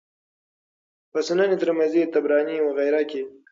[1.11, 3.21] په سنن ترمذي، طبراني وغيره کي